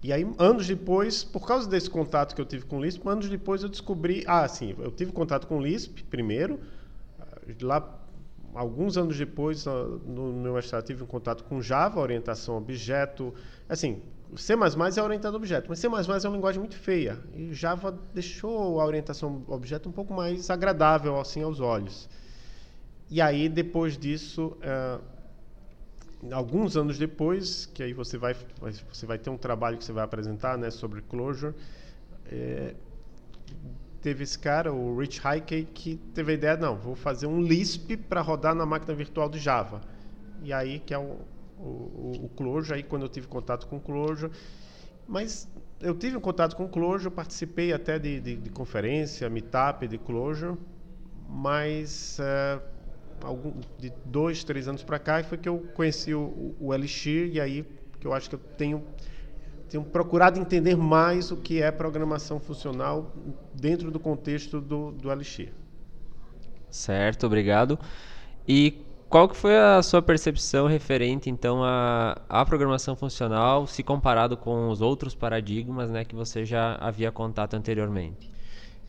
E 0.01 0.11
aí, 0.11 0.25
anos 0.39 0.65
depois, 0.65 1.23
por 1.23 1.45
causa 1.45 1.69
desse 1.69 1.91
contato 1.91 2.33
que 2.33 2.41
eu 2.41 2.45
tive 2.45 2.65
com 2.65 2.81
Lisp, 2.81 3.07
anos 3.07 3.29
depois 3.29 3.61
eu 3.61 3.69
descobri. 3.69 4.23
Ah, 4.25 4.47
sim, 4.47 4.75
eu 4.79 4.89
tive 4.89 5.11
contato 5.11 5.45
com 5.45 5.61
Lisp 5.61 6.03
primeiro. 6.05 6.59
Lá, 7.61 8.00
alguns 8.53 8.97
anos 8.97 9.17
depois, 9.17 9.65
no 9.65 10.33
meu 10.33 10.53
mestrado, 10.53 10.85
tive 10.85 11.03
um 11.03 11.07
contato 11.07 11.43
com 11.43 11.61
Java, 11.61 11.99
orientação 11.99 12.57
objeto. 12.57 13.33
Assim, 13.67 14.01
C 14.35 14.53
é 14.53 15.01
orientado 15.01 15.35
a 15.35 15.37
objeto, 15.37 15.67
mas 15.69 15.79
C 15.79 15.87
é 15.87 15.89
uma 15.89 16.35
linguagem 16.35 16.59
muito 16.59 16.75
feia. 16.75 17.19
E 17.35 17.53
Java 17.53 17.97
deixou 18.13 18.79
a 18.79 18.85
orientação 18.85 19.43
a 19.47 19.53
objeto 19.53 19.89
um 19.89 19.91
pouco 19.91 20.13
mais 20.13 20.49
agradável 20.49 21.19
assim 21.19 21.43
aos 21.43 21.59
olhos. 21.59 22.09
E 23.09 23.21
aí, 23.21 23.49
depois 23.49 23.97
disso. 23.97 24.57
Uh, 24.57 25.01
alguns 26.31 26.77
anos 26.77 26.97
depois, 26.97 27.65
que 27.65 27.81
aí 27.81 27.93
você 27.93 28.17
vai, 28.17 28.35
você 28.91 29.05
vai 29.05 29.17
ter 29.17 29.29
um 29.29 29.37
trabalho 29.37 29.77
que 29.77 29.83
você 29.83 29.91
vai 29.91 30.03
apresentar 30.03 30.57
né, 30.57 30.69
sobre 30.69 31.01
Clojure, 31.01 31.55
é, 32.31 32.75
teve 34.01 34.23
esse 34.23 34.37
cara, 34.37 34.73
o 34.73 34.97
Rich 34.97 35.21
Hickey, 35.25 35.63
que 35.73 35.97
teve 36.13 36.31
a 36.31 36.35
ideia, 36.35 36.57
não, 36.57 36.75
vou 36.75 36.95
fazer 36.95 37.27
um 37.27 37.41
Lisp 37.41 37.95
para 37.97 38.21
rodar 38.21 38.55
na 38.55 38.65
máquina 38.65 38.93
virtual 38.93 39.29
de 39.29 39.39
Java. 39.39 39.81
E 40.43 40.51
aí 40.51 40.79
que 40.79 40.93
é 40.93 40.97
o, 40.97 41.19
o, 41.59 42.25
o 42.25 42.29
Clojure, 42.35 42.75
aí 42.75 42.83
quando 42.83 43.03
eu 43.03 43.09
tive 43.09 43.27
contato 43.27 43.67
com 43.67 43.77
o 43.77 43.79
Clojure, 43.79 44.31
mas 45.07 45.47
eu 45.79 45.95
tive 45.95 46.17
um 46.17 46.21
contato 46.21 46.55
com 46.55 46.65
o 46.65 46.69
Clojure, 46.69 47.13
participei 47.13 47.73
até 47.73 47.99
de, 47.99 48.19
de, 48.19 48.35
de 48.35 48.49
conferência, 48.49 49.29
meetup 49.29 49.87
de 49.87 49.97
Clojure, 49.97 50.57
mas... 51.29 52.17
Uh, 52.19 52.71
algum, 53.23 53.53
de 53.77 53.91
dois, 54.05 54.43
três 54.43 54.67
anos 54.67 54.83
para 54.83 54.99
cá, 54.99 55.23
foi 55.23 55.37
que 55.37 55.47
eu 55.47 55.59
conheci 55.73 56.13
o, 56.13 56.55
o 56.59 56.73
Elixir 56.73 57.29
e 57.33 57.39
aí 57.39 57.65
que 57.99 58.07
eu 58.07 58.13
acho 58.13 58.29
que 58.29 58.35
eu 58.35 58.39
tenho 58.57 58.83
tenho 59.71 59.83
procurado 59.85 60.37
entender 60.37 60.75
mais 60.75 61.31
o 61.31 61.37
que 61.37 61.61
é 61.61 61.71
programação 61.71 62.41
funcional 62.41 63.09
dentro 63.53 63.89
do 63.89 63.99
contexto 63.99 64.59
do, 64.59 64.91
do 64.91 65.09
Elixir. 65.09 65.53
Certo, 66.69 67.25
obrigado. 67.25 67.79
E 68.45 68.81
qual 69.07 69.29
que 69.29 69.35
foi 69.35 69.57
a 69.57 69.81
sua 69.81 70.01
percepção 70.01 70.67
referente 70.67 71.29
então 71.29 71.63
à, 71.63 72.21
à 72.27 72.45
programação 72.45 72.97
funcional, 72.97 73.65
se 73.65 73.81
comparado 73.81 74.35
com 74.35 74.67
os 74.67 74.81
outros 74.81 75.15
paradigmas 75.15 75.89
né, 75.89 76.03
que 76.03 76.15
você 76.15 76.43
já 76.43 76.75
havia 76.75 77.09
contato 77.09 77.53
anteriormente? 77.53 78.29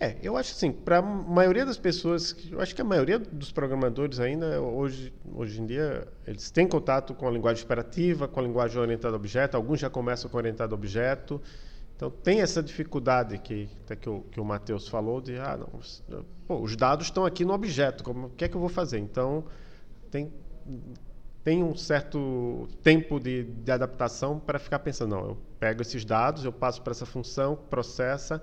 É, 0.03 0.17
eu 0.21 0.37
acho 0.37 0.51
assim, 0.51 0.73
para 0.73 0.99
a 0.99 1.01
maioria 1.01 1.65
das 1.65 1.79
pessoas, 1.79 2.35
eu 2.51 2.61
acho 2.61 2.75
que 2.75 2.81
a 2.81 2.85
maioria 2.85 3.21
dos 3.21 3.53
programadores 3.53 4.19
ainda, 4.19 4.61
hoje, 4.61 5.15
hoje 5.33 5.63
em 5.63 5.65
dia, 5.65 6.09
eles 6.27 6.51
têm 6.51 6.67
contato 6.67 7.15
com 7.15 7.29
a 7.29 7.31
linguagem 7.31 7.63
operativa, 7.63 8.27
com 8.27 8.41
a 8.41 8.43
linguagem 8.43 8.81
orientada 8.81 9.15
a 9.15 9.17
objeto, 9.17 9.57
alguns 9.57 9.79
já 9.79 9.89
começam 9.89 10.29
com 10.29 10.37
orientado 10.37 10.75
a 10.75 10.77
objeto, 10.77 11.41
então 11.95 12.11
tem 12.11 12.41
essa 12.41 12.61
dificuldade 12.61 13.39
que, 13.39 13.69
até 13.85 13.95
que 13.95 14.11
o, 14.11 14.23
que 14.23 14.41
o 14.41 14.45
Matheus 14.45 14.89
falou, 14.89 15.21
de, 15.21 15.37
ah, 15.37 15.57
não, 15.57 16.25
pô, 16.49 16.61
os 16.61 16.75
dados 16.75 17.07
estão 17.07 17.25
aqui 17.25 17.45
no 17.45 17.53
objeto, 17.53 18.03
como, 18.03 18.27
o 18.27 18.31
que 18.31 18.45
é 18.45 18.49
que 18.49 18.57
eu 18.57 18.61
vou 18.61 18.69
fazer? 18.69 18.99
Então, 18.99 19.45
tem, 20.11 20.33
tem 21.45 21.63
um 21.63 21.77
certo 21.77 22.67
tempo 22.83 23.21
de, 23.21 23.45
de 23.45 23.71
adaptação 23.71 24.41
para 24.41 24.59
ficar 24.59 24.81
pensando, 24.81 25.15
não, 25.15 25.25
eu 25.27 25.39
pego 25.61 25.81
esses 25.81 26.05
dados, 26.05 26.45
eu 26.45 26.51
passo 26.51 26.83
para 26.83 26.91
essa 26.91 27.07
função, 27.07 27.55
processa, 27.71 28.43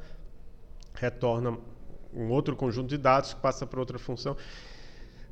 retorna 0.99 1.57
um 2.13 2.29
outro 2.29 2.55
conjunto 2.55 2.89
de 2.89 2.97
dados 2.97 3.33
que 3.33 3.39
passa 3.39 3.65
para 3.65 3.79
outra 3.79 3.97
função. 3.97 4.35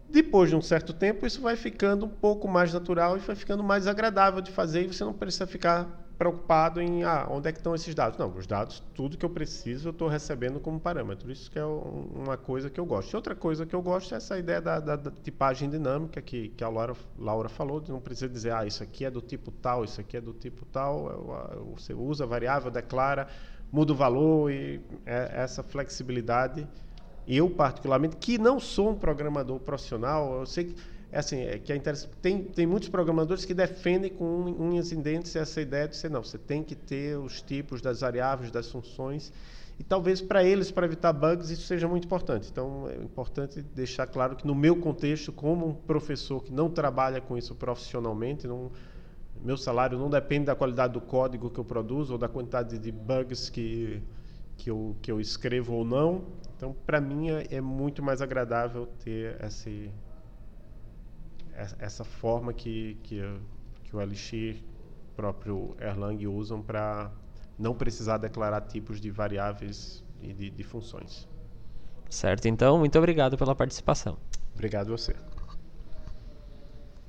Depois 0.09 0.49
de 0.49 0.55
um 0.55 0.61
certo 0.61 0.93
tempo, 0.93 1.25
isso 1.25 1.41
vai 1.41 1.55
ficando 1.55 2.05
um 2.05 2.09
pouco 2.09 2.47
mais 2.47 2.73
natural 2.73 3.17
e 3.17 3.19
vai 3.19 3.35
ficando 3.35 3.63
mais 3.63 3.87
agradável 3.87 4.41
de 4.41 4.51
fazer 4.51 4.83
e 4.83 4.87
você 4.87 5.03
não 5.03 5.13
precisa 5.13 5.45
ficar 5.45 6.05
preocupado 6.17 6.81
em 6.81 7.03
ah, 7.03 7.27
onde 7.29 7.47
é 7.47 7.51
que 7.51 7.59
estão 7.59 7.75
esses 7.75 7.93
dados. 7.93 8.17
Não, 8.17 8.35
os 8.35 8.47
dados, 8.47 8.81
tudo 8.95 9.17
que 9.17 9.25
eu 9.25 9.29
preciso, 9.29 9.89
eu 9.89 9.91
estou 9.91 10.07
recebendo 10.07 10.59
como 10.59 10.79
parâmetro. 10.79 11.31
Isso 11.31 11.51
que 11.51 11.59
é 11.59 11.65
uma 11.65 12.37
coisa 12.37 12.69
que 12.69 12.79
eu 12.79 12.85
gosto. 12.85 13.11
E 13.11 13.15
outra 13.15 13.35
coisa 13.35 13.65
que 13.65 13.75
eu 13.75 13.81
gosto 13.81 14.13
é 14.13 14.17
essa 14.17 14.37
ideia 14.39 14.61
da, 14.61 14.79
da, 14.79 14.95
da 14.95 15.11
tipagem 15.11 15.69
dinâmica 15.69 16.21
que, 16.21 16.49
que 16.49 16.63
a 16.63 16.69
Laura, 16.69 16.95
Laura 17.19 17.49
falou, 17.49 17.79
de 17.79 17.91
não 17.91 17.99
precisa 17.99 18.29
dizer, 18.29 18.53
ah, 18.53 18.65
isso 18.65 18.81
aqui 18.81 19.05
é 19.05 19.11
do 19.11 19.21
tipo 19.21 19.51
tal, 19.51 19.83
isso 19.83 20.01
aqui 20.01 20.17
é 20.17 20.21
do 20.21 20.33
tipo 20.33 20.65
tal. 20.65 21.73
Você 21.75 21.93
usa 21.93 22.23
a 22.23 22.27
variável, 22.27 22.71
declara, 22.71 23.27
muda 23.71 23.93
o 23.93 23.95
valor 23.95 24.51
e 24.51 24.81
é, 25.05 25.31
essa 25.35 25.63
flexibilidade. 25.63 26.67
Eu, 27.27 27.49
particularmente, 27.49 28.15
que 28.15 28.37
não 28.37 28.59
sou 28.59 28.91
um 28.91 28.95
programador 28.95 29.59
profissional, 29.59 30.39
eu 30.39 30.45
sei 30.45 30.65
que 30.65 30.75
é 31.11 31.19
assim, 31.19 31.41
é 31.41 31.57
que 31.57 31.71
é. 31.71 31.79
Tem, 32.21 32.43
tem 32.43 32.65
muitos 32.65 32.89
programadores 32.89 33.45
que 33.45 33.53
defendem 33.53 34.11
com 34.11 34.43
unhas 34.59 34.91
e 34.91 34.95
dentes 34.95 35.35
essa 35.35 35.61
ideia 35.61 35.87
de 35.87 35.95
ser, 35.95 36.09
não, 36.09 36.23
você 36.23 36.37
tem 36.37 36.63
que 36.63 36.75
ter 36.75 37.17
os 37.17 37.41
tipos 37.41 37.81
das 37.81 38.01
variáveis, 38.01 38.51
das 38.51 38.69
funções, 38.69 39.31
e 39.79 39.83
talvez 39.83 40.21
para 40.21 40.43
eles, 40.43 40.69
para 40.69 40.85
evitar 40.85 41.13
bugs, 41.13 41.49
isso 41.49 41.65
seja 41.65 41.87
muito 41.87 42.05
importante. 42.05 42.49
Então, 42.51 42.89
é 42.89 42.95
importante 43.01 43.61
deixar 43.61 44.07
claro 44.07 44.35
que 44.35 44.45
no 44.45 44.55
meu 44.55 44.75
contexto, 44.75 45.31
como 45.31 45.67
um 45.67 45.73
professor 45.73 46.43
que 46.43 46.51
não 46.51 46.69
trabalha 46.69 47.21
com 47.21 47.37
isso 47.37 47.55
profissionalmente, 47.55 48.47
não, 48.47 48.71
meu 49.43 49.57
salário 49.57 49.97
não 49.97 50.09
depende 50.09 50.45
da 50.45 50.55
qualidade 50.55 50.93
do 50.93 51.01
código 51.01 51.49
que 51.49 51.59
eu 51.59 51.65
produzo 51.65 52.13
ou 52.13 52.19
da 52.19 52.27
quantidade 52.27 52.77
de 52.77 52.91
bugs 52.91 53.49
que, 53.49 54.01
que, 54.57 54.69
eu, 54.69 54.95
que 55.01 55.11
eu 55.11 55.19
escrevo 55.19 55.73
ou 55.73 55.85
não. 55.85 56.25
Então, 56.55 56.75
para 56.85 56.99
mim, 56.99 57.29
é, 57.29 57.47
é 57.51 57.61
muito 57.61 58.01
mais 58.01 58.21
agradável 58.21 58.87
ter 59.03 59.37
esse, 59.43 59.91
essa 61.79 62.03
forma 62.03 62.53
que, 62.53 62.97
que, 63.03 63.21
que 63.83 63.95
o 63.95 64.01
Elixir 64.01 64.63
próprio 65.15 65.75
Erlang 65.79 66.27
usam 66.27 66.61
para 66.61 67.11
não 67.57 67.73
precisar 67.73 68.17
declarar 68.17 68.61
tipos 68.61 69.01
de 69.01 69.09
variáveis 69.09 70.03
e 70.21 70.31
de, 70.33 70.49
de 70.49 70.63
funções. 70.63 71.27
Certo, 72.09 72.47
então, 72.47 72.77
muito 72.77 72.97
obrigado 72.97 73.37
pela 73.37 73.55
participação. 73.55 74.17
Obrigado 74.53 74.87
a 74.87 74.97
você. 74.97 75.15